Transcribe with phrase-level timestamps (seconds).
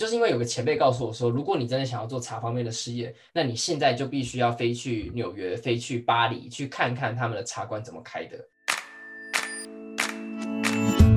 [0.00, 8.36] 就是因为有个前辈告诉我说，如果你真的想要做茶方面的事业，那你现在就必须要飞去纽约、飞去巴黎，去看看他们的茶馆怎么开的。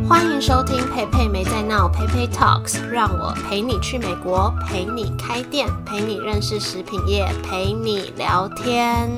[0.07, 9.09] 欢迎收听佩佩没在闹，佩佩 Talks，让我陪你去美国，陪你开店，陪你认识食品业，陪你聊天。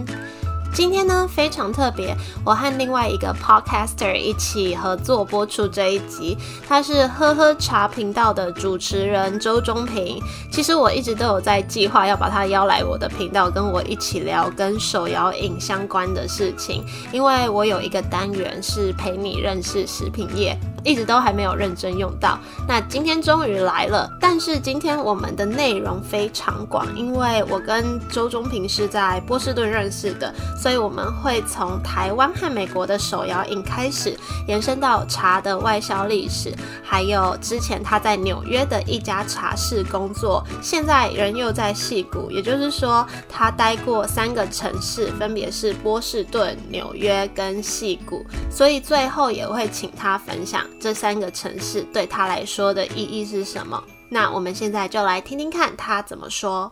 [0.71, 2.15] 今天呢非常特别，
[2.45, 6.37] 我和另外一个 podcaster 一起合作播出这一集。
[6.67, 10.21] 他是喝喝茶频道的主持人周中平。
[10.51, 16.85] 其实我一直都有在计划要把他邀来我的频道，跟我一起聊跟手摇饮相关的事情。
[17.11, 20.57] 因为我有一个单元是陪你认识食品业。
[20.83, 24.09] 一直都还没有认真用到，那今天终于来了。
[24.19, 50.63] 但是今天我们的内容非常广，因为我跟周中平是在波士顿认识的，所以我们会从台湾和美国的手摇饮开始，延伸到茶的外销历史，还有之前他在纽约的一家茶室工作，现在人又在戏谷，也就是说他待过三个城市，分别是波士顿、纽约跟戏谷，所以最后也会请他分享。
[50.79, 53.83] 这三个城市对他来说的意义是什么？
[54.09, 56.71] 那我们现在就来听听看他怎么说。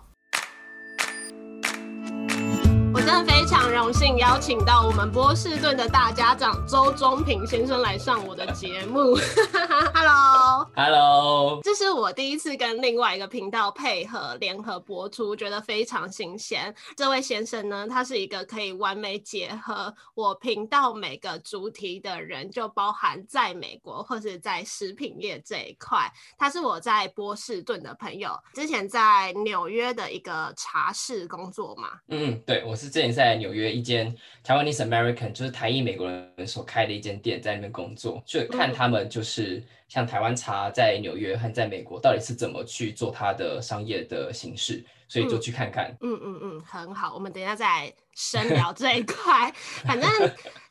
[2.94, 9.16] 我真的非常荣幸邀请到我们波士顿的大家长周中平先生来上我的节目。
[9.96, 16.76] Hello，Hello，这是我第一次跟另外一个频道配合联合播出，觉得非常新鲜。
[16.98, 26.12] 这位先生呢，他是一个可以完美结合我频道每个主题的人，就包含在美国或是在食品业这一块。
[26.38, 31.92] 他是我在波士顿的朋友，之前在纽约的一个茶室工作嘛。
[32.10, 32.90] 嗯嗯，对，我是。
[32.90, 44.86] 之前在纽约一间 Taiwanese American，就是台裔美国人所开的一间店，在那边工作，就看他们就是像台湾茶在纽约和在美国到底是怎么去做它的商业的形式。
[45.10, 45.90] 所以就去看看。
[46.02, 47.14] 嗯嗯嗯，很好。
[47.14, 49.50] 我们等一下再深聊这一块。
[49.88, 50.10] 反正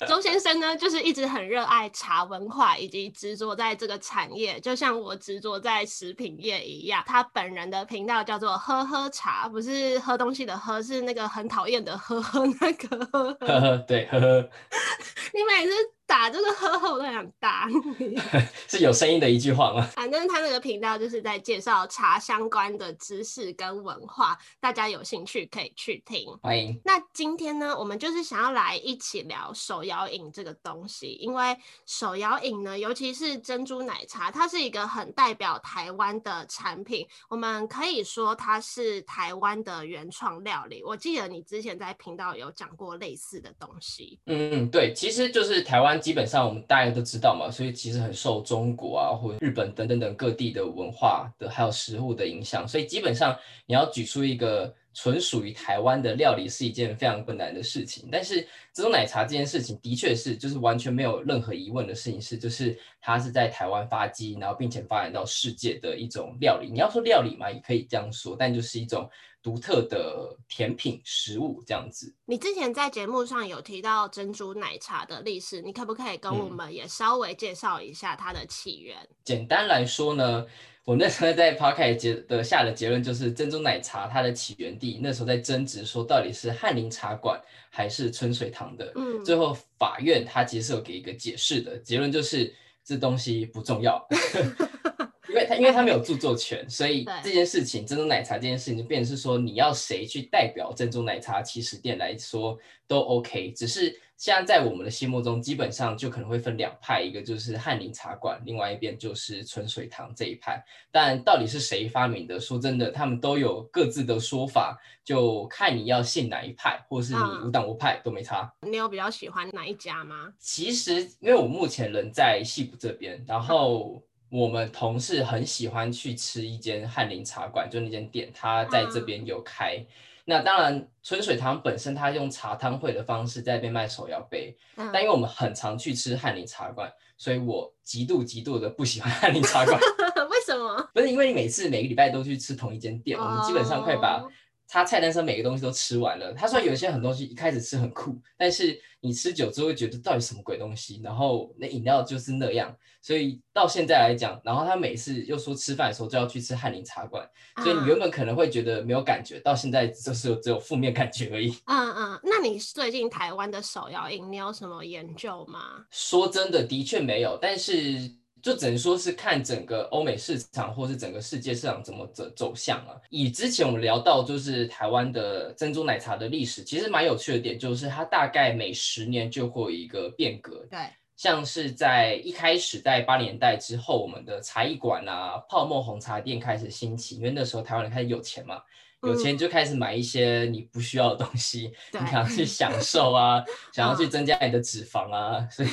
[0.06, 7.02] 周先生呢，就是一直很热爱茶文化，以及执着在这个产业，就像我执着在食品业一样。
[7.06, 13.78] 他本人的频道叫做“喝喝茶”，不是喝东西的喝，是那个很讨厌的喝喝那个喝喝。
[13.88, 14.50] 对，喝喝。
[15.32, 15.95] 你每次。
[16.06, 17.68] 打这个呵呵，我都想打
[17.98, 18.16] 你。
[18.68, 19.82] 是有声音的一句话吗？
[19.96, 26.26] 反正他那个频道就是在介绍茶相关的知识跟文化，大家有兴趣可以去听。
[26.40, 26.80] 欢迎。
[26.84, 31.56] 那今天呢，我们就是想要来一起聊手摇饮这个东西，因为
[31.86, 37.06] 手摇饮呢，尤其是珍珠奶茶，它是一个很代表台湾的产品。
[37.28, 40.84] 我们可以说它是台湾的原创料理。
[40.84, 44.20] 我记得你之前在频道有讲过类似的东西。
[44.26, 45.95] 嗯嗯，对，其实就是台湾。
[45.96, 53.36] 基本上我们大家都知道嘛，所以其实很受中国啊或日本等等等各地的文化的还有食物的影响，所以基本上
[53.66, 58.08] 你要举出一个纯属于台湾的料理是一件非常困难的事情。
[58.10, 66.68] 但是这种奶茶这件事情的确是就是完全没有任何疑问的事情，是就是它是在台湾发迹，然后并且发展到世界的一种料理。
[66.70, 69.08] 你要说料理嘛，也可以这样说，但就是一种。
[69.42, 72.12] 独特的甜品食物这样子。
[72.24, 78.96] 你之前在节目上有提到珍珠奶茶的历史，你可不可以跟我们也稍微介绍一下它的起源？
[79.22, 80.44] 简单来说呢，
[80.84, 88.90] 我那时候在 podcast 结的下的结论就是珍珠奶茶它的起源地那时候在争执说到底是翰林茶馆还是春水堂的。
[88.96, 92.50] 嗯，最后法院他其实有给一个解释的结论就是
[92.82, 94.02] 这东西不重要。
[95.28, 110.64] 因为他因为他没有著作权，所以这件事情珍珠奶茶这件事情就变成是说你要谁去代表珍珠奶茶起始店来说都 OK，只是现在在我们的心目中基本上就可能会分两派，一个就是翰林茶馆，另外一边就是纯水堂这一派。
[110.90, 112.40] 但到底是谁发明的？
[112.40, 118.50] 说真的，他们都有各自的说法，就看你要信哪一派，或是你无党无派都没差。
[118.62, 120.32] 你有比较喜欢哪一家吗？
[120.38, 124.02] 其实因为我目前人在西部这边，然后。
[124.28, 129.84] 我们同事很喜欢去吃一间翰林茶馆，就那间店，他在这边有开。
[130.24, 134.56] 那当然，春水堂本身他用茶汤会的方式在那边卖手摇杯，
[134.92, 139.78] 但因为我们很常去吃翰林茶馆，所以我极度极度的不喜欢翰林茶馆。
[140.28, 140.90] 为什么？
[140.92, 144.24] 不是因为你每次每个礼拜都去吃同一间店，我们基本上快把。
[144.68, 146.32] 他菜单上每个东西都吃完了。
[146.32, 151.00] 他说有一些很多东西一开始吃很酷，但是你吃久之后会觉得到底什么鬼东西。
[151.02, 157.28] 然后那饮料就是那样，所以到现在来讲，然后他每次又说吃饭的时候就要去吃翰林茶馆，
[157.62, 161.56] 所以你原本可能会觉得没有感觉，到现在就是只有负面感觉而已。
[161.66, 165.86] 嗯嗯，那你最近台湾的手摇饮，你有什么研究吗？
[165.90, 168.10] 说真的，的确没有，但是。
[168.46, 172.94] 就只能说是看整个欧美市场或是整个世界市场怎么走走向啊。
[173.10, 180.64] 以之前我们聊到就是台湾的珍珠奶茶的历史，其实蛮有趣的点就是它大概每十年就会有一个变革。
[180.70, 180.78] 对。
[181.16, 188.62] 像是在一开始在八零年代之后，我们的茶艺馆啊、泡沫红茶店开始兴起，因为那时候台湾人开始有钱嘛，
[189.02, 193.42] 有钱就开始买一些你不需要的东西，你想要去享受啊，
[193.74, 195.68] 想要去增加你的脂肪啊，所以，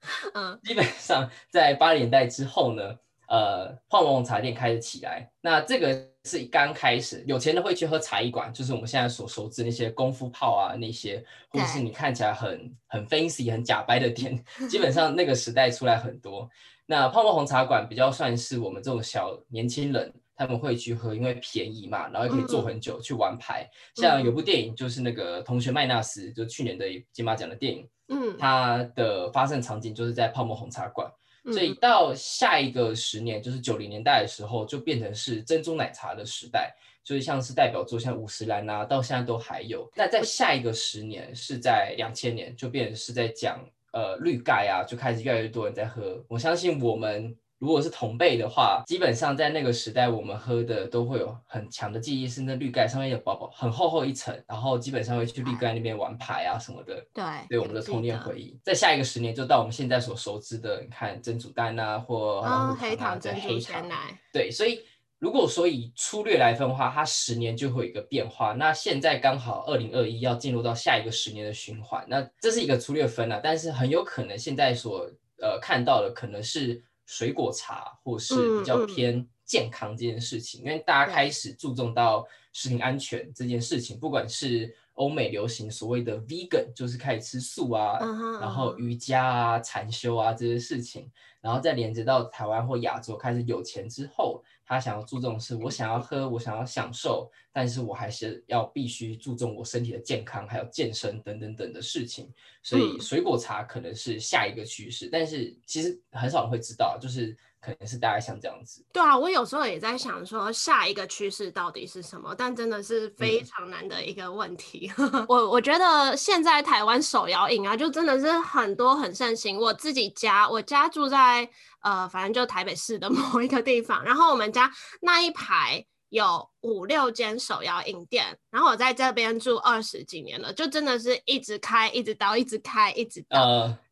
[0.34, 2.96] 嗯，基本上在八零年代之后呢。
[3.30, 16.48] 呃，泡沫红茶店开始起来，那这个是刚开始，有钱的会去喝茶艺馆，就是我们现在所熟知那些功夫泡啊，那些，或者是你看起来很很 fancy、很假白的店，基本上那个时代出来很多。
[16.86, 23.68] 那泡沫红茶馆比较算是我们这种小年轻人他们会去喝，因为便宜嘛，然后也可以坐很久去玩牌。
[23.96, 31.10] 像有部电影就是那个《同学麦纳斯》，就去年的金马奖的电影，嗯，它的发生场景就是在泡沫红茶馆。
[31.52, 39.90] 所以到下一个十年，就是九零年代的时候，就变成是珍珠奶茶的时代，就是像是代表作像五十岚啊，到现在都还有。
[39.96, 43.58] 那在下一个十年，是在两千年，就变成是在讲
[43.92, 46.24] 呃绿盖啊，就开始越来越多人在喝。
[46.28, 47.36] 我相信我们。
[47.58, 57.04] 如果是同辈的话，基本上在那个时代，我们喝的都会有很强的记忆，是那绿盖上面有薄薄很厚厚一层，然后基本上会去绿盖那边玩牌啊什么的。
[57.12, 58.56] 对，对我们的童年回忆。
[58.62, 62.40] 在下一个十年，就到我们现在所熟知的，你看珍珠蛋啊，或
[62.78, 64.16] 黑糖珍珠鲜奶。
[64.32, 64.80] 对，所以
[65.18, 68.52] 如果说以粗略来分的话，它十年就会有一个变化。
[68.52, 75.10] 那现在刚好二零二一要进入到下一个十年的循环，那这是一个粗略分啊，但是很有可能现在所
[75.42, 76.84] 呃看到的可能是。
[77.08, 87.98] 水果茶，或是比较偏健康这件事情，因为大家开始注重到食品安全这件事情，不管是欧美流行所谓的 vegan，就是开始吃素啊，
[88.40, 91.10] 然后瑜伽啊、禅修啊这些事情，
[91.40, 94.42] 然后再连接到台湾或亚洲开始有钱之后。
[94.70, 102.30] 他想要注重是，我想要喝，我想要享受，但是我还是要必须注重我身体的健康，还有健身等等等的事情。
[102.62, 108.84] 所以水果茶可能是下一个趋势，但是其实很少人会知道，就是可能是大概像这样子。
[108.92, 114.90] 对啊，我有时候也在想说下一个趋势到底是什么，但真的是非常难的一个问题。
[115.28, 119.58] 我我觉得现在台湾手摇饮啊，就真的是很多很盛行。
[119.58, 121.48] 我自己家，我家住在。
[121.80, 124.68] 呃，反正就台北市的某一个地方，然后我们家
[125.00, 133.38] 那一排有五六间手摇饮店，然后我在这边住二十几年了，就真的是一直开，一直到，一直开，一直倒。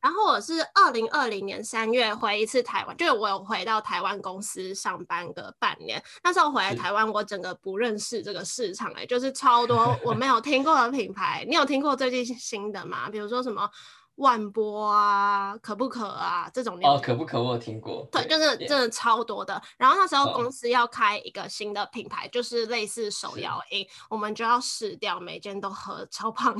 [0.01, 13.11] 然后我是二零二零年三月回一次台湾，就是我有回到台湾公司上班个半年，那时候回来台湾，我整个不认识这个市场，哎，就是超多我没有听过的品牌，你有听过最近新的吗？
[13.11, 13.69] 比如说什么？
[14.17, 16.51] 万波啊，可不可啊？
[16.53, 18.07] 这种哦，可不可我有听过。
[18.13, 19.61] 对，就是真的超多的。
[19.77, 26.57] 然后那时候公司要开一个新的品牌，就是类似手摇饮，我们就要试掉，每间都喝超胖。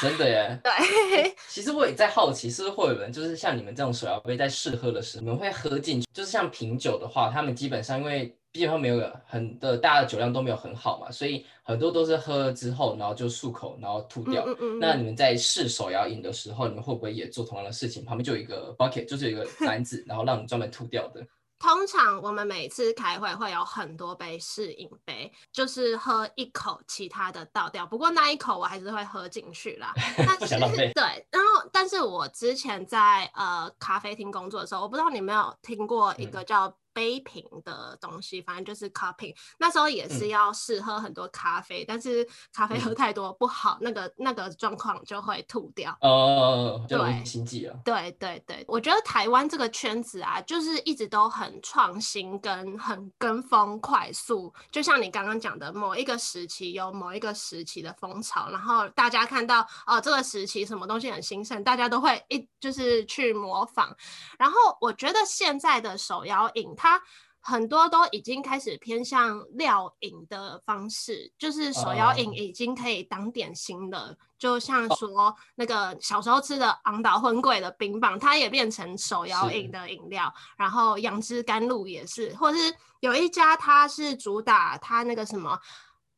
[0.00, 0.60] 真的耶。
[0.62, 1.34] 对。
[1.48, 6.06] 其实我也在好奇，是不是会有人就是像你们这种手摇杯在试喝的时候，你们会喝进去？
[6.12, 8.34] 就是像品酒的话，他们基本上因为。
[8.54, 14.44] 基本上没有很的大家的酒量都没有很好嘛，所以很多都是喝了之后，然后就漱口，然后吐掉。
[14.80, 18.04] 那你们在试手摇饮的时候，你们会不会也做同样的事情？
[18.04, 21.24] 旁边就有一个 bucket，就是有一个 篮子，然后让你专门吐掉的。
[21.60, 27.84] 通常我们每次开会会有很多杯试饮杯，就是喝一口，其他的倒掉。
[27.84, 29.92] 不过那一口我还是会喝进去啦。
[30.38, 30.90] 不想浪费。
[30.94, 36.74] 对，然后但是我之前在呃咖啡厅工作的时候，我不知道你有没有听过一个叫。
[36.92, 39.34] 杯瓶的东西，反正就是 cupping。
[39.58, 45.96] 那时候也是要试喝很多咖啡，但是咖啡喝太多不好，那个那个状况就会吐掉。
[46.00, 47.78] 哦，对，心悸了。
[47.84, 54.52] 对对对，我觉得台湾这个圈子啊，就是一直都很创新跟很跟风快速。
[54.70, 63.94] 就像你刚刚讲的，某一个时期有某一个时期的风潮，然后大家看到哦这个时期什么东西很兴盛，大家都会一就是去模仿。
[64.38, 67.02] 然后我觉得现在的手摇饮它它
[67.40, 74.16] 很多都已经开始偏向料饮的方式，就是手摇饮已经可以当点心了。
[74.38, 80.32] 就像说那个小时候吃的昂岛荤贵的冰棒，它也变成手摇饮的饮料。
[80.56, 85.58] 然后杨枝甘露也是，或是有一家它是主打它那个什么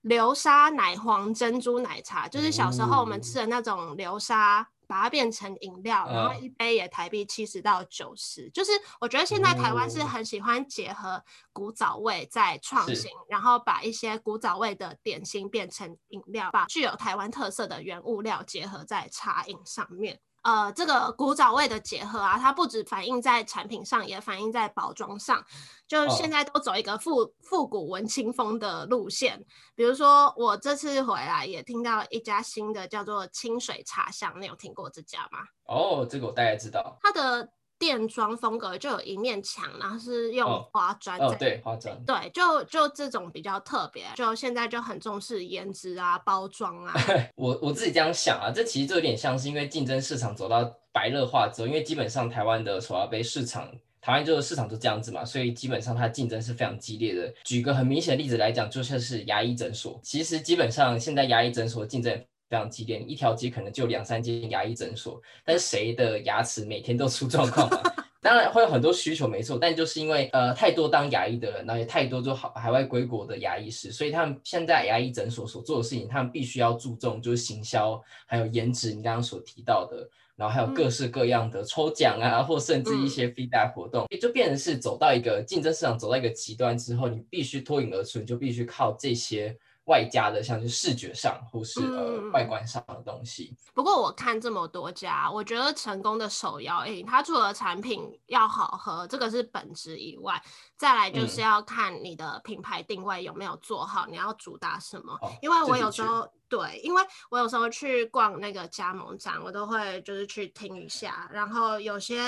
[0.03, 4.69] 流沙奶黄珍珠奶茶，就是小时候我们吃的那种流沙。
[4.91, 8.51] 把它变成饮料，然后一杯也台币七十到九十。
[8.51, 20.21] 就是我觉得现在台湾是很喜欢结合古早味在创新，然后把一些古早味的点心变成饮料，把具有台湾特色的原物料结合在茶饮上面。
[20.43, 25.45] 呃，这个古早味的结合啊，它不止反映在产品上，也反映在包装上。
[25.87, 29.45] 就现在都走一个复复古文青风的路线。
[29.75, 35.41] 比如说，我这次回来也听到一家新的叫做清水茶香，你有听过这家吗？
[35.65, 36.97] 哦，这个我大概知道。
[37.03, 41.19] 它的店装风格就有一面墙，然后是用花砖。
[41.19, 41.99] 哦，对，花砖。
[42.05, 44.05] 对，就就这种比较特别。
[44.15, 46.95] 就现在就很重视颜值啊，包装啊。
[47.37, 53.73] 我我自己这样想啊，这其实就有点像是因为竞争市场走到白热化之后，因为基本上台湾的手摇杯市场，
[54.03, 57.33] 台湾就是市场就这样子嘛，所以基本上它竞争是非常激烈的。
[57.45, 62.23] 举个很明显的例子来讲，就像是牙医诊所，其实基本上现在牙医诊所竞争。
[62.51, 67.81] 非常激烈，一条街可能就两三间牙医诊所，但是谁的牙齿每天都出状况嘛？
[68.21, 89.57] 当然会有很多需求，没错，但就是因为呃太多当牙医的人，然后也太多做海海外归国的牙医师，所以他们现在牙医诊所所做的事情，他们必须要注重就是行销，还有颜值，你刚刚所提到的，然后还有各式各样的抽奖啊，或甚至一些 feedback 活动，就变成是走到一个竞争市场，走到一个极端之后，你必须脱颖而出，你就必须靠这些。
[89.85, 93.57] 外加的像是视觉上或是呃外观上的东西。
[93.75, 100.41] 不过我看这么多家，我觉得成功的手摇饮，它除了产品要好喝，这个是本质以外，
[100.77, 105.19] 再来就是要看你的品牌定位有没有做好，你要主打什么。
[105.41, 112.21] 因为我有时候对，因为我有时候去逛那个加盟展，我都会就是去听一下，然后有些。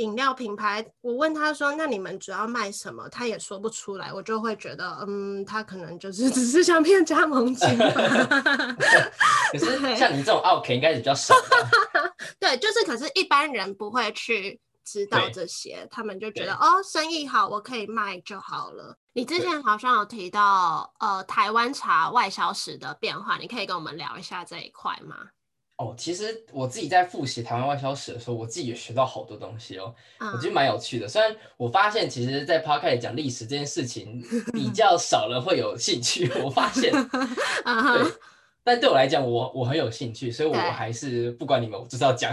[0.00, 7.68] 饮料品牌，我问他说：“那你们主要卖什么？”他也说不出来，我就会觉得，嗯，他可能就是只是想骗加盟金。
[9.52, 11.34] 可是像你这种 OK 应该比较少。
[12.40, 18.96] 对，就是，可是一般人不会去知道这些，他们就觉得哦，生意好，我可以卖就好了。
[19.12, 25.16] 你之前好像有提到，呃，台湾茶外销史的变化，你可以跟我们聊一下这一块吗？
[25.80, 29.94] 哦，其实我自己在复习台湾外销史的时候，我自己也学到好多东西哦，
[30.34, 31.08] 我觉得蛮有趣的。
[31.08, 34.22] 虽然我发现，其实，在 p o c a 讲历史这件事情
[34.52, 38.12] 比较少人会有兴趣，我发现， 对，
[38.62, 42.30] 但对我来讲，我我很有兴趣，所以我还是不管你们，我就是要讲。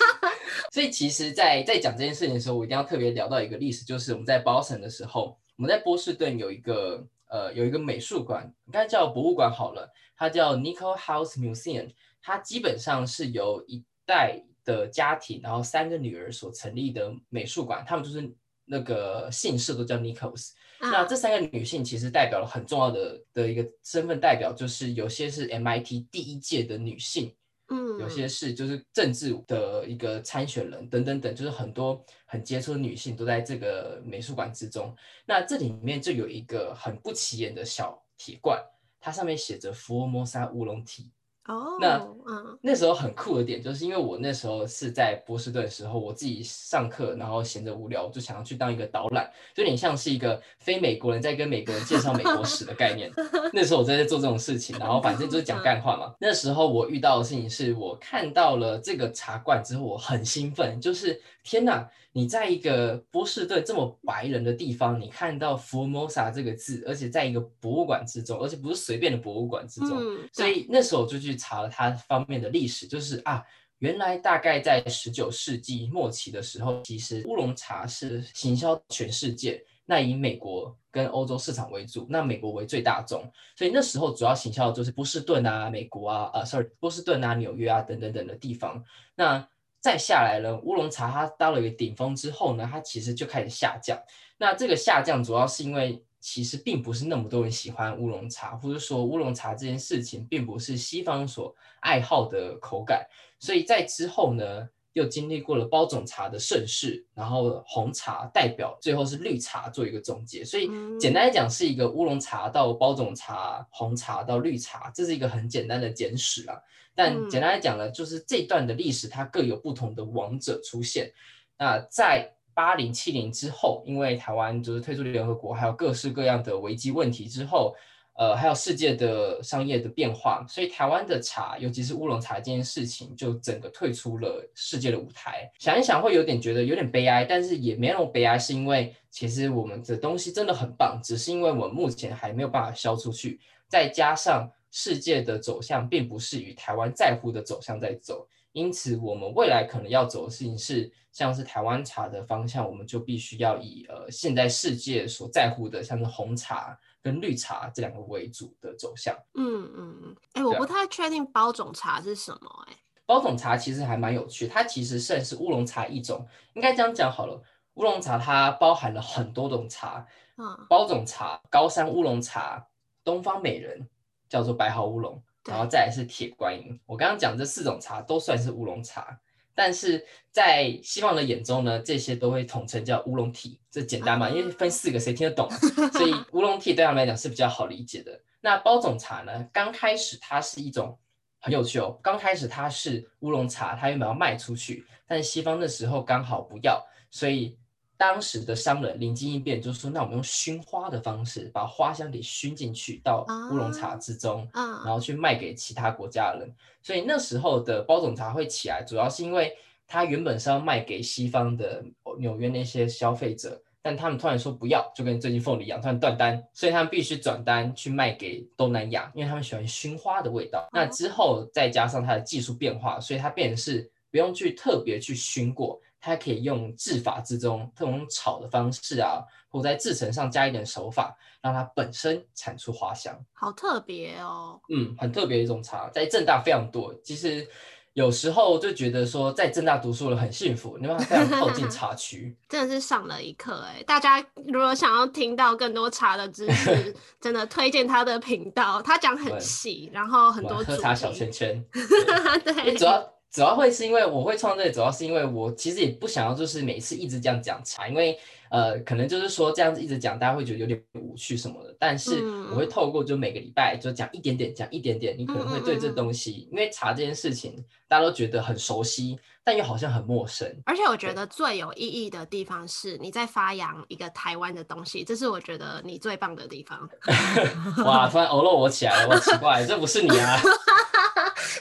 [0.72, 11.90] 所以其实，在在讲这件事情的时候，我一定要特别聊到一个历史，就是我们在 Boston 的时候，我们在波士顿有一个呃有一个美术馆，应该叫博物馆好了，它叫 Nickel House Museum。
[12.22, 18.30] 它基本上是由一代的家庭，然后三个女儿所成立的美术馆，他们就是
[18.64, 20.50] 那个姓氏都叫 Nichols。
[20.82, 27.34] 那这三个女性其实代表了很重要的的一个身份代表，就是有些是 MIT 第一届的女性，
[27.68, 34.96] 嗯，有些是就是政治的一个参选人等等等，就是很多很杰出的女性都在这个美术馆之中。
[35.26, 38.58] 那这里面就有一个很不起眼的小铁罐，
[38.98, 41.10] 它上面写着福尔摩沙乌龙体。
[41.46, 41.96] 哦，那
[42.28, 53.10] 嗯，那时候很酷的点，就是因为我那时候是在波士顿的时候，我自己上课，然后闲着无聊，我就想要去当一个导览，就有点像是一个非美国人在跟美国人介绍美国史的概念。
[53.52, 56.14] 那时候我在做这种事情，然后反正就是讲干话嘛。
[56.20, 61.88] 那时候我遇到的事情是我看到了这个茶罐之后，我很兴奋，就是天哪！
[62.12, 73.44] 你在一个波士顿这么白人的地方，你看到 Formosa 这个字，而且在一个博物馆之中，而且不是随便的博物馆之中，所以那时候我就去去查了它方面的历史，就是啊，
[73.78, 83.22] 原来大概在十九世纪末期的时候，其实乌龙茶是行销全世界，那以美国跟欧洲市场为主，那美国为最大宗，
[83.56, 88.84] 所以那时候主要行销的就是波士顿啊、美国啊、呃，sorry，波士顿啊、纽约啊等等等的地方，
[89.14, 89.48] 那。
[89.82, 93.98] 再下来了，乌龙茶它到了一个顶峰之后呢，它其实就开始下降。
[94.36, 103.06] 那这个下降主要是因为其实并不是那么多人喜欢乌龙茶，或者说乌龙茶这件事情并不是西方所爱好的口感。
[103.38, 110.44] 所以在之后呢，又经历过了包种茶的盛世，然后红茶代表，最后是绿茶做一个总结。
[110.44, 116.60] 所以简单来讲，是一个乌龙茶到包种茶、红茶到绿茶，这是一个很简单的简史啊。
[116.94, 121.10] 但简单来讲呢，就是这段的历史它各有不同的王者出现。
[121.56, 127.74] 那在八零七零之后，因为台湾就是退出联合国，还有各式各样的危机问题之后，
[128.12, 135.50] 呃，还有世界的商业的变化，所以台湾的茶，尤其是乌龙茶这件事情，就整个退出了世界的舞台。
[135.58, 144.46] 想一想会有点觉得有点悲哀，但是也没那么悲哀，是因为其实我们的东西真的很棒，只是因为我们目前还没有办法销出去，再加上。
[144.72, 159.16] 世界的走向并不是与台湾在乎的走向在走，因此我们未来可能要走的事情是，像是台湾茶的方向，我们就必须要以呃现在世界所在乎的，像是红茶跟绿茶这两个为主的走向。
[159.34, 162.76] 嗯嗯嗯，哎，我不太确定包种茶是什么，哎，
[163.06, 167.40] 包种茶其实还蛮有趣，它其实算是乌龙茶一种，应该这样讲好了。
[167.74, 170.04] 乌龙茶它包含了很多种茶，
[170.36, 172.66] 嗯，包种茶、高山乌龙茶、
[173.04, 173.88] 东方美人
[174.28, 176.78] 叫做白毫乌龙，然后再来是铁观音。
[176.86, 179.18] 我刚刚讲这四种茶都算是乌龙茶，
[179.54, 185.50] 但是在西方的眼中呢，这些都会统称叫乌龙 tea，这简单嘛，因为分四个，谁听得懂？
[185.92, 188.20] 所以 乌龙 tea 对他们来讲是比较好理解的。
[188.40, 190.96] 那包种茶呢，刚开始它是一种
[191.40, 197.58] 很有趣哦，刚开始它是乌龙茶，它原本要卖出去，但是西方那时候刚好不要，所以。
[198.00, 206.54] 当时的商人灵机一变，就说：“那我们用熏花的方式，把花香给熏进去到乌龙茶之中，然后去卖给其他国家的人。
[206.80, 209.54] 所以那时候的包种茶会起来，主要是因为
[209.86, 211.84] 它原本是要卖给西方的
[212.18, 220.66] 纽约那些消费者，但他们突然说不要，就跟最近凤梨一样，突然断单，所以他们必须转单去卖给东南亚，因为他们喜欢熏花的味道。
[220.72, 234.60] 那之后再加上它的技术变化，所以它变成是不用去特别去熏过。”它可以用制法之中，这种炒的方式啊，或在制成上加一点手法，让它本身产出花香，好特别哦。
[234.70, 236.94] 嗯，很特别一种茶，在正大非常多。
[237.04, 237.46] 其实
[237.92, 243.82] 有时候就觉得说，在正大读书了很幸福，因为非常靠近茶区， 真的是上了一课哎。
[243.82, 251.62] 大家如果想要听到更多茶的知识， 真的推荐他的频道，他讲很细，然后很多喝茶小圈圈，
[252.44, 253.12] 对，主要。
[253.30, 258.18] 主要会是因为我会创这里，主要是因为我其实也不想要就是每次一直这样讲茶，因为
[258.50, 261.74] 呃可能就是说这样子一直讲，大家会觉得有点无趣什么的。
[261.78, 270.46] 但是我会透过就每个礼拜就讲一点点，讲一点点，你可能会对这东西，因为茶这件事情大家都觉得很熟悉，但又好像很陌生。
[270.66, 276.88] 而且我觉得最有意义的地方是你在发扬一个台湾的东西，这是我觉得你最棒的地方。
[277.86, 280.38] 哇，突然偶了我起来了，我奇怪，这不是你啊。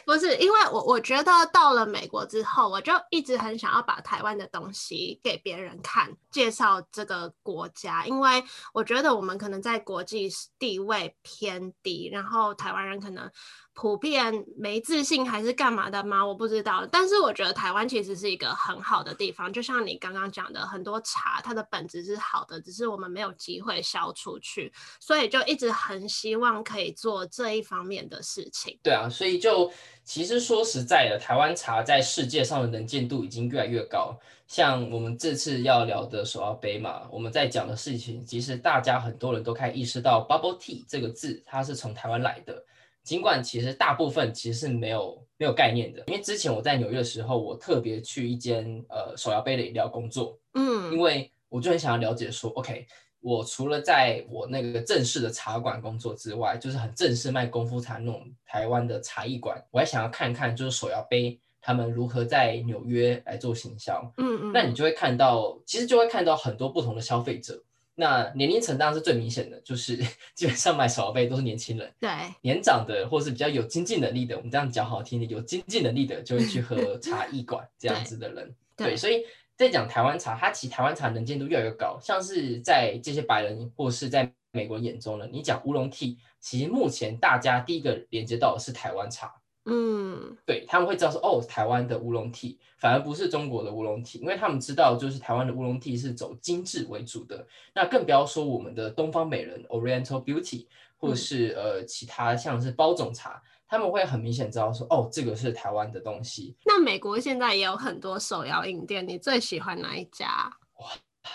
[0.05, 8.43] 不是，因为我我觉得到了美国之后，我就一直很想要把台湾的东西给别人看，介绍这个国家，因为
[8.74, 13.29] 我觉得我们可能在国际地位偏低，然后台湾人可能。
[13.75, 16.25] 普遍没自信还是干嘛的吗？
[16.25, 16.85] 我不知道。
[16.92, 28.77] 但是我觉得台湾其实是一个很好的地方，就像你刚刚讲的，很多茶它的本质是好的，只是我们没有机会销出去，所以就一直很希望可以做这一方面的事情。
[28.83, 29.72] 对啊，所以就
[30.03, 34.20] 其实说实在的，台湾茶在世界上的能见度已经越来越高。
[34.50, 42.66] 像我们这次要聊的手摇杯嘛，我们在讲的事情，其实大家很多人都开始意识到 “bubble tea” 这个字，它是从台湾来的。
[43.03, 52.88] 尽管其实大部分其实是没有没有概念的，因为之前我在纽约的时候，我特别去一间呃手摇杯的饮料工作，嗯，因为我就很想要了解说，OK，
[53.22, 67.63] 我除了在我那个正式的茶馆工作之外，就是很正式卖功夫茶那种台湾的茶艺馆，我还想要看看就是手摇杯他们如何在纽约来做行销，嗯嗯，那你就会看到，其实就会看到很多不同的消费者。
[67.95, 69.98] 那年龄层当然是最明显的，就是
[70.33, 72.09] 基本上买手摇杯都是年轻人，对，
[72.41, 79.25] 年长的或是比较有经济能力的，我们这样讲好听的，有经济能力的就会去喝 茶艺馆这样子的人，对，所以
[79.57, 89.35] 在讲台湾茶，它其实台湾茶能见度越来越高，像是在这些白人或是在美国眼中呢，你讲乌龙 tea，其实目前大家第一个连接到的是台湾茶。
[89.70, 97.46] 嗯，对，他们会知道说，哦，台湾的乌龙 tea 反而不是中国的乌龙 tea，因为他们知道就是台湾的乌龙 tea 是走精致为主的。
[97.74, 100.66] 那更不要说我们的东方美人 Oriental Beauty，
[100.98, 106.55] 或是呃其他像是包种茶，他们会很明显知道说，哦，这个是台湾的东西。
[106.66, 110.51] 那美国现在也有很多手摇饮店，你最喜欢哪一家？
[110.79, 110.88] 哇，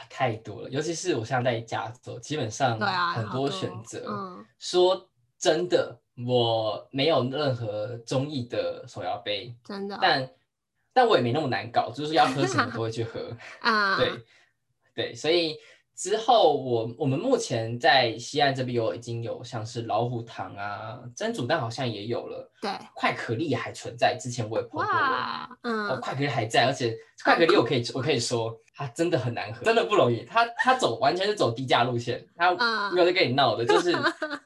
[0.09, 2.79] 太多了，尤其是我现在在加州，基本上
[3.13, 4.07] 很多选择。
[4.09, 5.09] 嗯，说
[5.45, 6.01] 真的。
[6.27, 10.31] 我没有任何中意的手摇杯，真的，但
[10.93, 13.37] 但我也没那么难搞，就是要喝什么都会去喝。
[13.61, 14.13] 啊，对。
[14.95, 15.57] 对，所以。
[15.97, 24.93] 之后，我我们目前在西岸这边有已经有像是老虎糖啊，真煮蛋好像也有了，对，快可丽还存在，之前我也碰过
[25.63, 32.53] 嗯，快可丽还在，而且快可丽我可以我可以说它真的很难喝，真的不容易，它它走完全是走低价路线，它
[32.91, 33.97] 没有在跟你闹的，就是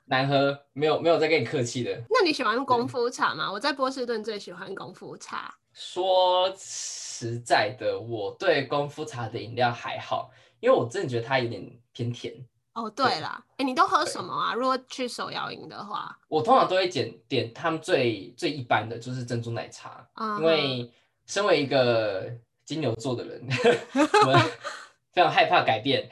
[0.04, 1.92] 难喝，没有没有在跟你客气的。
[2.10, 3.50] 那你喜欢功夫茶吗？
[3.50, 5.54] 我在波士顿最喜欢功夫茶。
[5.72, 10.30] 说实在的，我对功夫茶的饮料还好。
[10.60, 12.34] 因为我真的觉得它有点偏甜
[12.74, 12.90] 哦。
[12.90, 14.54] 对啦，哎，你都喝什么啊？
[14.54, 20.04] 如果去手摇饮的话，我通常都会点点他们最最一般的就是珍珠奶茶。
[20.40, 20.90] 因为
[21.26, 22.28] 身为一个
[22.68, 23.40] 金牛座的人，
[24.26, 24.38] 我们
[25.14, 26.07] 非常害怕改变。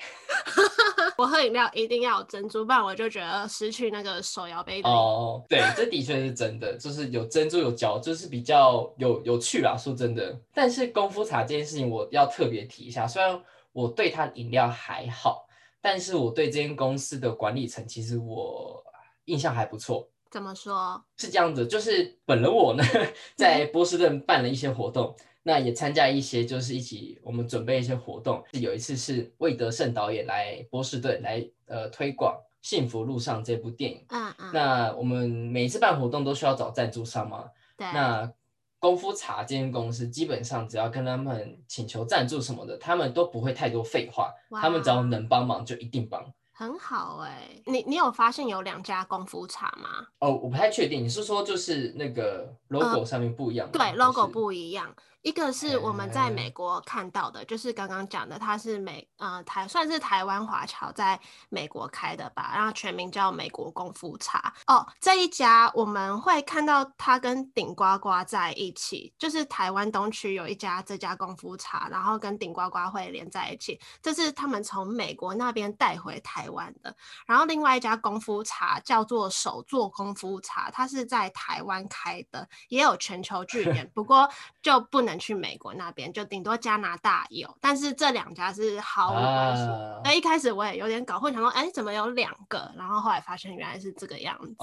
[1.18, 4.88] 我喝饮料一定要有珍珠，不然我就觉得失去那个手摇杯的。
[4.88, 9.76] 哦，对，这的确是真的，就是有珍珠有嚼，就是比较有有趣啦。
[9.76, 13.06] 说真的，但是功夫茶这件事情，我要特别提一下。
[13.06, 13.38] 虽然
[13.72, 15.46] 我对它饮料还好，
[15.82, 18.82] 但是我对这间公司的管理层其实我
[19.26, 20.08] 印象还不错。
[20.30, 21.04] 怎么说？
[21.18, 22.82] 是这样子，就是本人我呢，
[23.36, 25.14] 在波士顿办了一些活动。
[25.46, 28.42] 那也参加一些，就是一起我们准备一些活动。
[28.50, 32.34] 有一次是魏德胜导演来波士顿来呃推广
[32.68, 34.04] 《幸福路上》这部电影。
[34.08, 34.50] 嗯嗯。
[34.52, 37.44] 那我们每一次办活动都需要找赞助商嘛？
[37.76, 37.86] 对。
[37.92, 38.28] 那
[38.80, 44.32] 功夫茶这间公司基本上只要跟他们请求赞助什么的，他们都不会太多废话。
[44.60, 46.20] 他们只要能帮忙就一定帮。
[46.50, 50.08] 很好哎，你你有发现有两家功夫茶吗？
[50.18, 53.70] 哦，我不太确定，你是说就是那个 logo 上面不一样？
[53.70, 54.92] 对，logo 不一样。
[55.26, 64.54] 一个是我们在美国看到的，就是刚刚讲的，它是美呃台算是台湾华侨在美国开的吧，然后全名叫美国功夫茶。
[64.68, 76.94] 哦，这一家我们会看到它跟顶呱呱在一起，就是台湾东区有一家这家功夫茶，然后跟顶呱呱会连在一起，这是他们从美国那边带回台湾的。
[77.26, 84.30] 然后另外一家功夫茶叫做手做功夫茶，它是在台湾开的，也有全球据点， 不过
[84.62, 85.15] 就不能。
[85.18, 89.62] 去美国那边就顶多加拿大有，但是这两家是毫无关系。
[90.04, 92.72] 那一开始我也有点搞混，想说，哎，怎么有两个？
[92.76, 94.54] 然后后来发现原来是这个样子。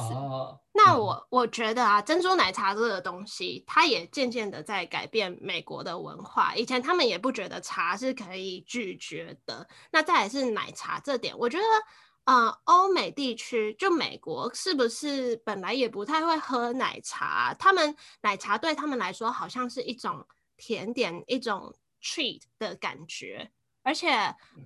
[0.73, 6.55] 那我我觉得啊，珍珠奶茶这个东西，它也渐渐的在改变美国的文化。
[6.55, 9.67] 以前他们也不觉得茶是可以拒绝的。
[9.91, 11.63] 那再来是奶茶这点，我觉得。
[12.25, 17.53] 呃，欧美地区就美国是不是本来也不太会喝奶茶？
[17.59, 20.25] 他们奶茶对他们来说好像是一种
[20.57, 23.51] 甜点，一种 treat 的感觉。
[23.81, 24.09] 而且，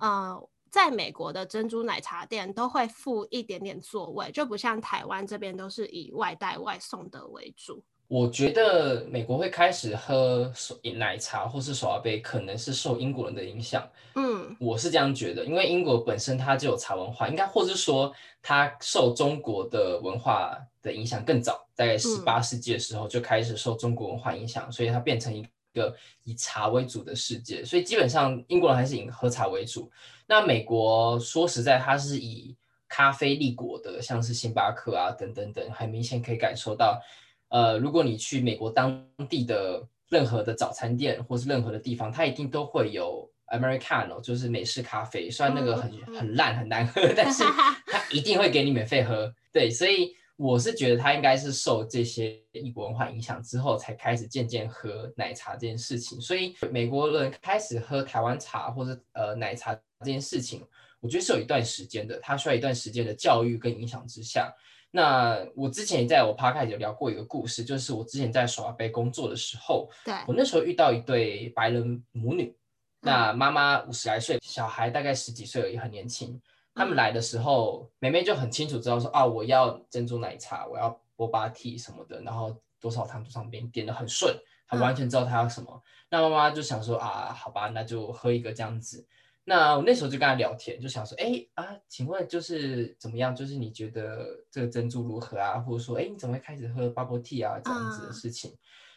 [0.00, 7.82] 呃，在美国的珍珠奶茶店都会附一点点座位，就不像台湾这边都是以外带外送的为主。
[8.06, 13.86] 我觉得美国会开始喝手奶茶或是手摇杯，可能是受英国人的影响。
[14.14, 25.46] 嗯，我是这样觉得，因为英国本身它就有茶文化，应该或是说它受中国的文化的影响更早，大概十八世纪的时候就开始受中国文化影响，所以它变成一
[25.78, 27.64] 个以茶为主的世界。
[27.64, 29.90] 所以基本上英国人还是以喝茶为主。
[30.26, 32.54] 那美国说实在，它是以
[32.86, 37.00] 咖啡立国的，像是星巴克啊等等等，很明显可以感受到。
[37.48, 45.30] 呃，如果你去美国当地的任何的早餐店，或是任何的地方，它一定都会有 Americano，就是美式咖啡。
[45.30, 47.42] 虽然那个很很烂很难喝， 但是
[47.86, 49.34] 它一定会给你免费喝。
[49.50, 56.20] 对，所以我是觉得他应该是受这些异国文化影响之后，才开始渐渐喝奶茶这件事情。
[56.20, 60.64] 所以美国人开始喝台湾茶或者呃奶茶这件事情，
[61.00, 64.54] 我觉得是有一段时间的，他需要一段时间的教育跟影响之下。
[64.92, 72.56] 那我之前也在我 podcast 有聊过一个故事，就是我之前在手摇杯工作的时候，对我那时候遇到一对白人母女，
[73.00, 76.40] 那妈妈五十来岁，小孩大概十几岁而已，很年轻。
[76.78, 84.34] 他们来的时候，妹妹就很清楚知道说啊，我要珍珠奶茶，我要波霸 tea 什么的，然后多少糖多少冰，点的很顺，
[84.68, 85.82] 她完全知道她要什么。
[86.08, 89.04] 那妈妈就想说啊，好吧，那就喝一个这样子。
[89.44, 93.34] 那我那时候就跟他聊天，就想说，哎啊，请问就是怎么样？
[93.34, 95.58] 就是你觉得这个珍珠如何啊？
[95.58, 97.58] 或者说，哎，你怎么会开始喝 bubble tea 啊？
[97.58, 98.54] 这样子的事情。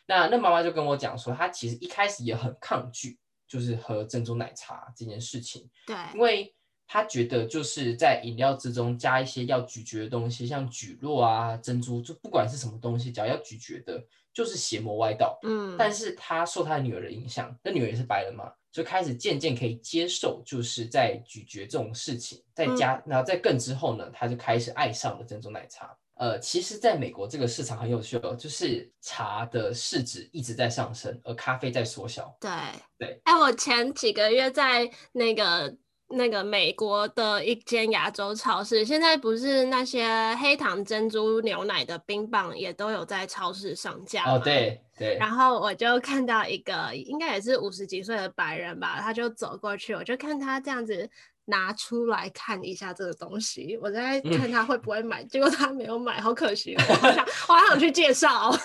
[0.07, 3.17] 那那妈妈就跟我讲说，她其实一开始也很抗拒，
[3.47, 5.69] 就是喝珍珠奶茶这件事情。
[5.87, 6.53] 对，因为
[6.93, 15.39] 她觉得就是在饮料之中加一些要咀嚼的东西，像蒟蒻啊、珍珠，就不管是什么东西，只要要咀嚼的，就是邪魔歪道。
[15.43, 15.77] 嗯。
[15.77, 18.51] 但是他受她女儿的影响，那女儿也是白人嘛。
[18.73, 25.97] 就开始渐渐可以接受，就是在咀嚼这种事情，在加，然后在更之后呢，他就开始爱上了珍珠奶茶。
[26.15, 32.35] 呃，其实，在美国这个市场很有趣哦，就是茶的市值一直在上升，而咖啡在缩小。
[32.39, 32.51] 对
[32.97, 35.77] 对，哎，我前几个月在那个。
[36.13, 45.17] 那个美国的一间亚洲超市，现在不是那些黑糖珍珠牛奶的冰棒也都有在超市上架哦，对对。
[45.17, 51.09] 然后我就看到一个，应该也是五十几岁的白人吧，他就走过去，我就看他这样子。
[51.51, 56.73] 拿出来看一下这个东西，我在看他会不会买，结果他没有买，好可惜。
[56.77, 58.49] 我好想， 我好想去介绍。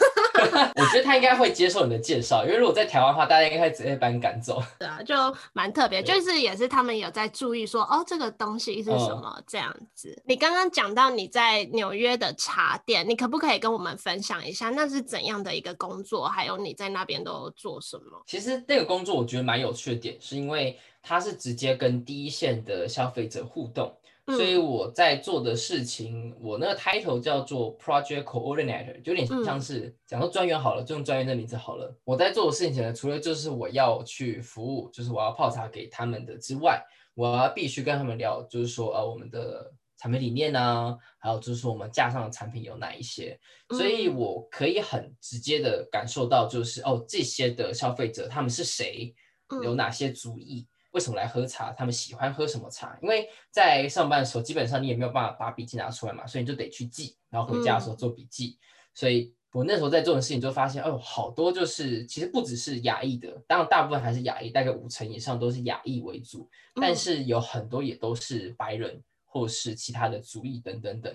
[0.76, 4.62] 我觉得他应该会接受你的介绍，因为如果在台湾的话，大家应该会直接把你赶走。
[4.78, 5.14] 对啊，就
[5.52, 10.22] 蛮特别，就是也是他们有在注意说，哦，这个东西是什么这样子。
[10.24, 16.28] 你刚刚讲到你在纽约的茶店，你可不可以跟我们分享一下，那是怎样的一个工作？
[16.28, 18.22] 还有你在那边都做什么？
[18.26, 20.78] 其实那个工作我觉得蛮有趣的点，是因为。
[21.06, 23.96] 它是直接跟第一线的消费者互动。
[24.26, 31.96] 所以我在做的事情，我那个 title 叫做 project coordinator，就有点像是讲到专员好了，就用专员的名字好了。
[32.02, 36.82] 我在做的事情呢，除了就是我要去服务，就是我要泡茶给他们的之外，
[37.14, 43.38] 我要必须跟他们聊，就是说呃我们的产品理念呢，还有就是说我们架上的产品有哪一些。
[43.70, 49.14] 所以我可以很直接的感受到，就是哦这些的消费者他们是谁，
[49.62, 50.66] 有哪些主意。
[50.96, 51.74] 为什么来喝茶？
[51.74, 52.98] 他们喜欢喝什么茶？
[53.02, 58.58] 因为在上班的时候，基本上你也没有办法把笔记拿出来嘛，所以你就得去记，然后回家的时候做笔记。
[58.94, 71.14] 所以我那时候在做的事情，就发现哦，好多就是其实不只是亚裔的，当然大部分还是亚裔，大概五成以上都是亚裔为主，但是有很多也都是白人或是其他的族裔等等等。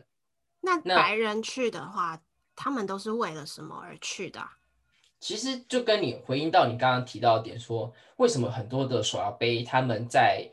[0.60, 2.22] 那白人去的话，
[2.56, 4.48] 他们都是为了什么而去的？
[5.22, 10.50] 其实就跟你回应到你刚刚提到的点，说为什么很多的手摇杯他们在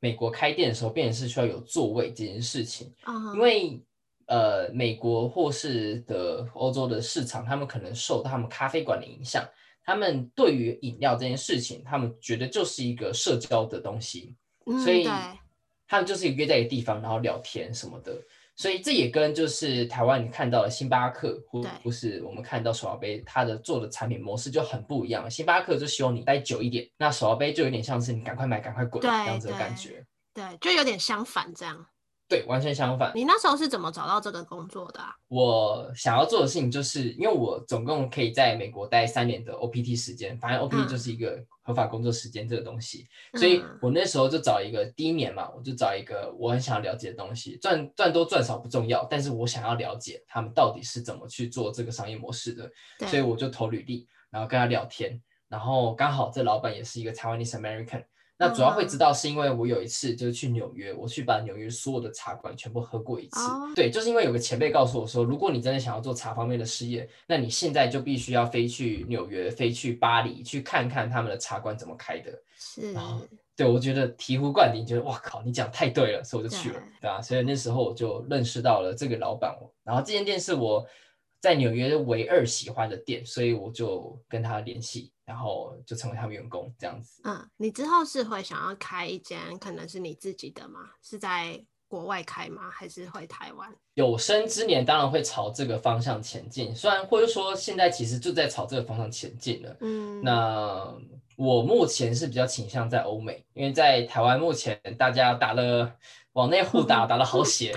[0.00, 2.92] 美国开店的时候，变成是需要有座位这件事情。
[3.34, 3.80] 因为
[4.26, 9.48] 呃，美国或是的欧洲的市场，他们可能受到他们咖啡馆的影响，
[9.82, 14.34] 他们对于饮料这件事情，他们觉得就是一个社交的东西，
[14.84, 15.04] 所以
[15.86, 18.20] 他们就是约在一个地方，然后聊天什么的。
[18.58, 25.30] 所以这也跟就是台湾你看到的星巴克，或不是我们看到手摇杯，它的做的产品模式就很不一样。
[25.30, 31.86] 星巴克就希望你待久一点，那手摇杯就有点像是你赶快买赶快滚这样子的感觉，对，就有点相反这样。
[32.28, 33.10] 对，完全相反。
[33.14, 35.00] 你那时候是怎么找到这个工作的？
[35.28, 52.70] 我想要做的事情就是，因为我总共可以在美国待三年的 OPT 时间，反正 OPT 就是一个合法工作时间这个东西，所以我那时候就找一个第一年嘛，我就找一个我很想要了解的东西，赚赚多赚少不重要，但是我想要了解他们到底是怎么去做这个商业模式的，
[53.08, 58.04] 所以我就投履历，然后跟他聊天，然后刚好这老板也是一个 Taiwanese American。
[58.38, 63.40] 那主要会知道，是因为我有一次就是去纽约，我去把纽约所有的茶馆全部喝过一次。
[63.74, 72.30] 对，就是因为有个前辈告诉我说，如果你真的想要做茶方面的事业，那你现在就必须要飞去纽约、飞去巴黎，去看看他们的茶馆怎么开的。
[72.56, 73.20] 是，然后
[73.56, 77.20] 对我觉得醍醐灌顶，觉得哇靠，你讲太对了，所以我就去了，对吧？
[77.20, 80.86] 所以那时候我就认识到了这个老板，然后这间店是我
[81.40, 85.10] 在纽约唯二喜欢的店，所以我就跟他联系。
[85.28, 87.20] 然后就成为他们员工这样子。
[87.24, 90.80] 嗯，你之后是会想要开一间可能是你自己的吗？
[91.02, 92.70] 是在国外开吗？
[92.70, 93.70] 还是回台湾？
[93.92, 99.76] 有生之年当然会朝这个方向前进，虽然或者说现在其实就在朝这个方向前进了。
[99.80, 100.94] 嗯，那
[101.36, 105.92] 我目前是比较倾向在欧美，因为在台湾目前大家打了
[106.32, 107.74] 往内互打， 打的好血，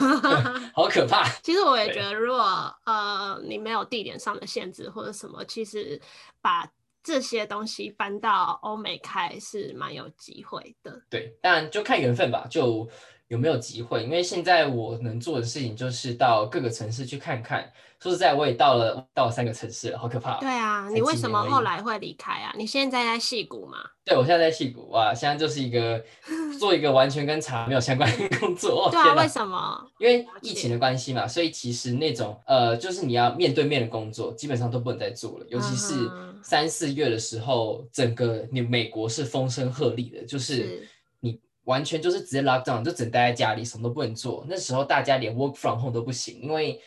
[0.74, 1.28] 好可怕。
[1.42, 2.42] 其实我也觉得，如果
[2.84, 6.00] 呃你没有地点上的限制或者什么，其实
[6.40, 6.68] 把
[7.08, 12.86] 这些东西搬到欧美开是蛮有机会的，对，但就看缘分吧，就
[13.28, 14.04] 有没有机会。
[14.04, 17.72] 因为现在我能做的事情就是到各个城市去看看。
[18.00, 20.38] 说实在，我也到了到了三个城市了，好可怕。
[20.38, 22.54] 对啊，你为什么后来会离开啊？
[22.56, 23.78] 你现在在戏谷吗？
[24.04, 26.00] 对，我现在在戏谷哇，现在就是一个
[26.60, 28.88] 做一个完全跟茶没有相关的工作。
[28.88, 29.84] 对啊，为什么？
[29.98, 35.46] 因为疫情的关系嘛，所以其实那种呃，就是你要面对面的工作，基本上都不能再做了。
[35.48, 36.08] 尤其是
[36.42, 40.88] 三四月的时候，整个你美国是风声鹤唳的，就是
[41.20, 44.46] 你完全就是直接 lock down，就只能待在家里，什么都不能做。
[44.48, 46.80] 那时候大家连 work from home 都不行，因为。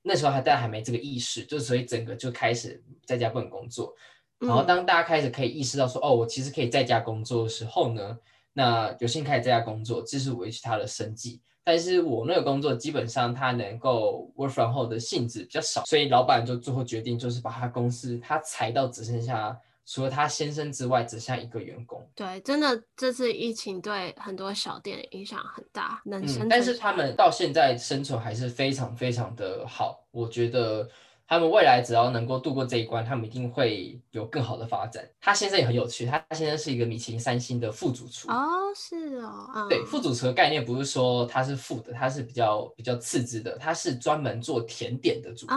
[0.00, 3.92] 那时候还大家还没这个意识，就所以整个就开始在家不能工作。
[4.38, 8.16] 然后当大家开始可以意识到说，哦，我其实可以在家工作的时候呢，
[8.54, 11.42] 那有幸开始在家工作，这是维持他的生计。
[11.68, 19.54] 但是我那个工作基本上他能够 work from home 的性质比较少，所以老板就最后决定就是把他公司他裁到只剩下。
[19.84, 22.02] 除了他先生之外，只剩下一个员工。
[22.14, 26.48] 对，真的这次疫情对很多小店影响很大，能生存。
[26.48, 30.88] 但是他们到现在生存还是非常非常的好，我觉得。
[31.28, 35.06] 他们未来只要能够度过这一关，他们一定会有更好的发展。
[35.20, 38.30] 他先生也很有趣，他先生是一个米其林三星的副主厨。
[38.30, 45.54] 哦，是哦，对，副主厨的概念不是说他是副的，他是比较比较次之的，他是专门做甜点的主厨。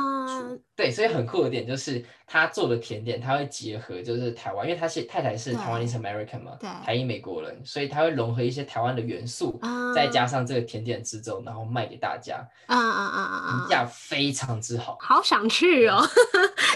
[0.76, 9.58] 对，所以很酷的点就是他做的甜点，他会结合就是台湾，因为他是太太是台湾 is American 嘛，台裔美国人，所以他会融合一些台湾的元素，
[9.96, 12.46] 再加上这个甜点之中，然后卖给大家。
[12.66, 13.60] 啊啊啊啊啊！
[13.60, 15.61] 评价非常之好，好想去。
[15.62, 16.02] 去哦，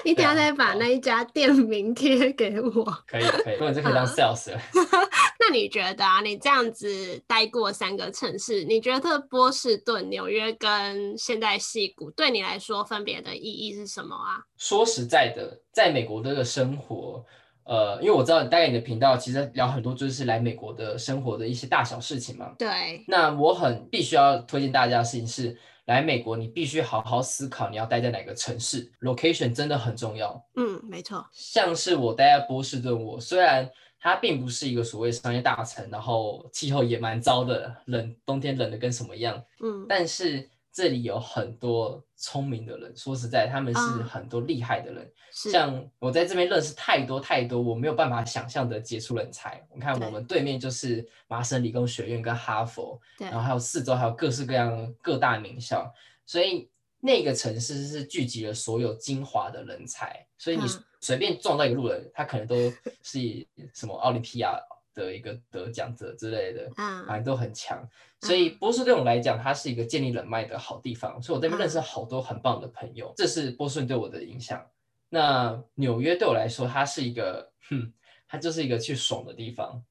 [0.04, 2.84] 你等下再把那一家店名贴给我。
[3.08, 4.62] 可以可以，不然就可以当 sales 了。
[5.40, 14.38] 那你觉得啊，你这样子待过三个城市，你觉得波士顿、纽约跟现在西谷对你来说分别的意义是什么啊？
[14.58, 17.26] 说实在的，在美国的生活，
[17.64, 22.54] 呃，因为我知道大概你的频道其实聊很多就是来美国的生活的一些大小事情嘛。
[22.60, 23.04] 对。
[23.08, 30.44] 那我很必须要推荐大家的事情是，来美国你必须好好思考你要待在哪个城市，location 真的很重要。
[30.56, 31.26] 嗯，没错。
[31.32, 33.70] 像是我待在波士顿，我虽然
[34.00, 39.44] 它并不是一个所谓商业大城，然后气候也蛮糟的，冷，冬天冷的跟什么一样。
[39.62, 40.50] 嗯，但是。
[40.76, 45.10] 这里有很多聪明的人，说实在，他们是很多厉害的人。
[45.32, 49.66] 像我在这边认识太多太多，我没有办法想象的杰出人才。
[49.74, 55.90] 你看我们对面就是麻省理工学院跟哈佛，然后还有四周还有各式各样各大名校，
[56.26, 60.28] 所以那个城市是聚集了所有精华的人才。
[60.38, 60.64] 所以你
[61.00, 62.56] 随便撞到一个路人，他可能都
[63.02, 64.60] 是什么奥林匹亚。
[64.96, 67.88] 的一个得奖者之类的，嗯，反正都很强，
[68.22, 74.66] 所以波士顿来讲，它是一个建立人脉的好地方，所以我这边认识好多很棒的朋友，这是波士顿对我的影响。
[75.10, 77.92] 那纽约对我来说，它是一个，哼，
[78.28, 79.84] 它就是一个去爽的地方。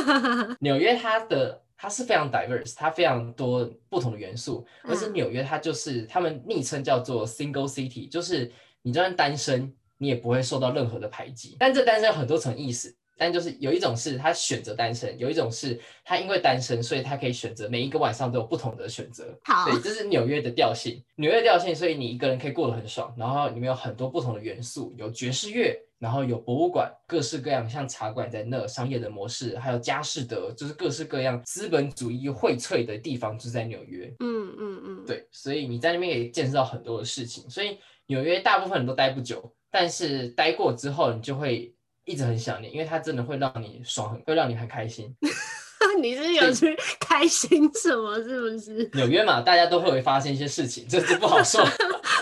[0.60, 11.56] 纽约它的它是非常 diverse，它非常多不同的元素，而且纽约它就是他们昵称叫做 single city，就是你就算单身，你也不会受到任何的排挤。
[11.58, 12.94] 但这单身有很多层意思。
[13.20, 19.38] 但就是有一种是他选择单身，有一种是他因为单身，所以他可以选择每一个晚上都有不同的选择。
[19.44, 23.14] 好，对，这是纽约的调性，纽约调性，所以你一个人可以过得很爽。
[23.18, 34.10] 然后里面有很多不同的元素，有爵士乐，然后有博物馆，各式各样像茶馆在那，商业的模式，还有佳士得，就是各式各样资本主义荟萃的地方就在纽约。
[34.20, 37.50] 嗯嗯嗯，对，所以你在那边也见识到很多的事情。
[37.50, 41.74] 所以纽约大部分人都待不久，但是待过之后，你就会。
[42.10, 45.14] 一直很想念，因为它真的会让你爽，会让你很开心。
[46.02, 48.14] 你是有去开心什么？
[48.22, 48.90] 是不是？
[48.92, 51.64] 纽约嘛，大家都会发生一些事情， 这是不好说。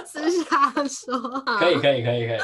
[0.07, 1.19] 私下说。
[1.59, 2.39] 可以，可以，可以，可以。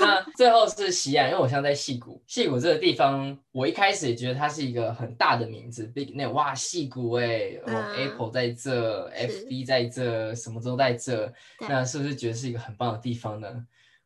[0.00, 2.20] 那最后是西安，因为我现在在戏谷。
[2.26, 6.32] 戏谷这个地方，我一开始也觉得它是一个很大的名字，big name。
[6.32, 7.52] 哇，戏谷哎
[7.96, 13.48] ，Apple 在这，FB 在这，什么都在这，那是不是觉得是一个很棒的地方呢？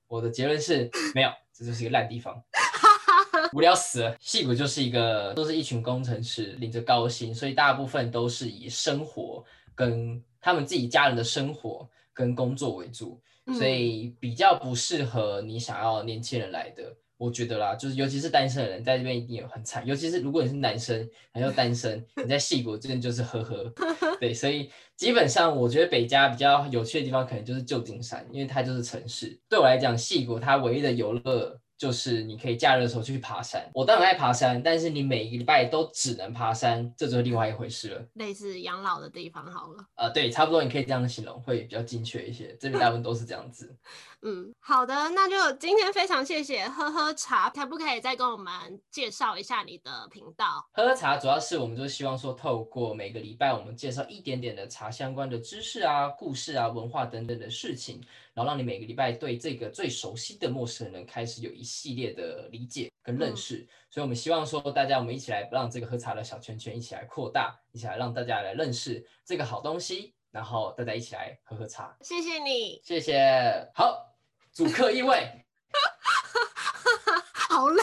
[0.07, 2.43] 我的结论是没有，这就是一个烂地方。
[3.53, 9.45] 无聊死了，戏骨就是一个都是一群工程师领着高薪，所以大部分都是以生活
[9.75, 13.21] 跟他们自己家人的生活跟工作为主，
[13.59, 16.97] 所以比较不适合你想要年轻人来的。
[17.17, 23.71] 我觉得啦，就是尤其是单身的人在这边一定有很惨，尤其是如果你是男生还要单身，你在戏骨真的就是呵呵。
[24.19, 29.41] 对，所以基本上我觉得北加比较有趣的地方可能就是旧金山，因为它就是城市。
[29.49, 31.59] 对我来讲，戏谷它唯一的游乐。
[31.79, 38.07] 就是你可以假日的时候去爬山，我当然爱爬山，但是你每一个礼拜都只能爬山，这就是另外一回事了。
[38.17, 39.83] 类似养老的地方好了。
[39.95, 42.55] 呃，对，差不多，你可以这样形容，会比较精确一些。
[42.61, 43.75] 这边大部分都是这样子。
[44.23, 48.53] 嗯，好的，那就今天非常谢谢喝喝茶，可不可以再跟我们
[48.91, 50.69] 介绍一下你的频道？
[50.73, 58.01] 喝喝茶主要是我们就希望说，透过每个礼拜我们介绍一点点的茶相关的知识啊、故事啊、文化等等的事情。
[58.33, 71.95] 然后让你每个礼拜对这个最熟悉的陌生人开始有一系列的理解跟认识，所以我们希望说大家我们一起来让这个喝茶的小圈圈一起来扩大，一起来让大家来认识这个好东西，然后大家一起来喝喝茶。
[72.03, 73.69] 谢谢你，谢谢。
[73.75, 74.10] 好，
[74.55, 75.45] 主客意味，
[77.33, 77.83] 好累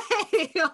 [0.56, 0.72] 哟。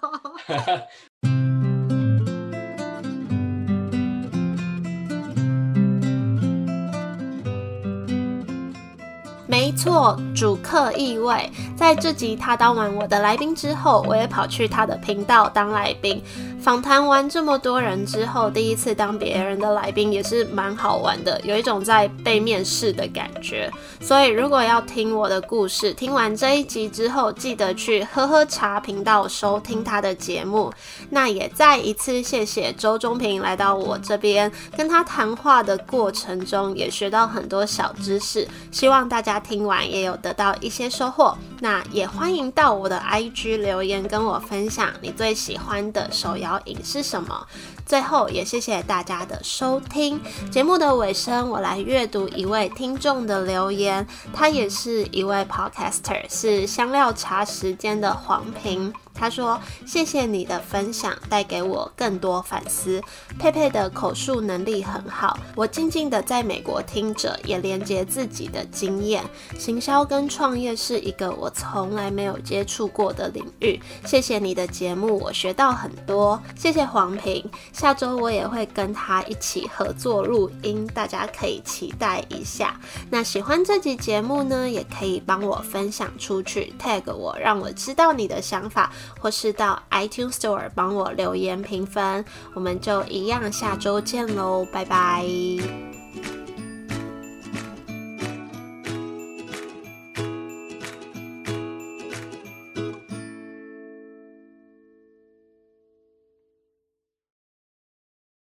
[9.48, 11.50] 没错，主客意味。
[11.84, 16.24] 在这集他当完我的来宾之后，我也跑去他的频道当来宾。
[16.62, 23.70] 访谈完这么多人之后，第一次当别人的来宾也是蛮好玩的，有一种在被面试的感觉。
[24.00, 30.72] 所以如果要听我的故事，听完这一集之后，记得去喝喝茶频道收听他的节目。
[31.10, 41.38] 那也再一次谢谢周中平来到我这边，跟他谈话的过程中也学到很多小知识，希望大家听完也有得到一些收获。
[41.60, 46.60] 那也欢迎到我的 IG 留言跟我分享你最喜欢的手摇。
[46.66, 47.48] 饮是什么？
[47.86, 50.22] 最后也谢谢大家的收听。
[50.50, 58.94] 节目的尾声，我来阅读一位听众的留言，他也是一位 podcaster，是香料茶时间的黄平。
[59.14, 63.02] 他说：“谢谢你的分享，带给我更多反思。
[63.40, 69.24] 佩佩的口述能力很好，我静静的在美国听着，也连接自己的经验。
[69.58, 73.80] 行销跟创业是一个我从来没有接触过的领域。
[74.06, 76.42] 谢谢你的节目，我学到很多。
[76.56, 82.80] 谢谢黄平，下周我也会跟他一起合作录音，大家可以期待一下。
[83.10, 92.24] 那喜欢这集节目呢，也可以帮我分享出去，tag 我，让我知道你的想法。”或是到 iTunes Store 帮我留言评分。
[92.54, 95.93] 我们就一样，下周见喽，拜拜。